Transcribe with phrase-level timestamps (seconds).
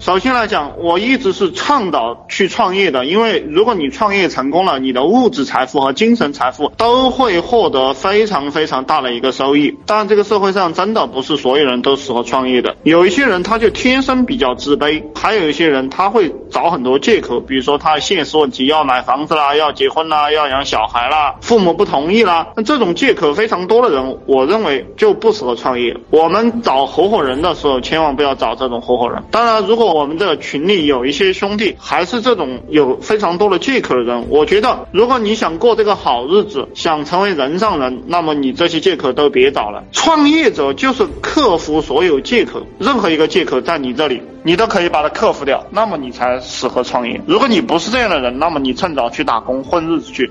[0.00, 9.74] 首先来讲，我一直是倡导去创业的，因为如果你创业成功了，你的物质财富和精神财富都会获得非常非常大的一个收益。
[9.86, 25.96] 当然，这个社会上真的不是所有人都适合创业的，有一些人他就天生比较自卑，还有一些人他会找很多借口，比如说他现实问题要买房子啦，要结婚啦，要养小孩啦，父母不同意啦，那这种借口非常多的人，我认为就不适合创业。
[26.10, 29.22] 我们找合伙人的时候，千万不要找这种合伙人。
[29.30, 39.82] 当然，如果我们的群里有一些兄弟还是这种有非常多的借口的人，我觉得如果你想过这个好日子，想成为人上人，那么你这些借口都别找了。
[39.92, 47.20] 创业者就是克服所有借口，任何一个借口在你这里，你都可以把它克服掉，那么你才适合创业。
[47.26, 50.30] 如果你不是这样的人，那么你趁早去打工混日子去。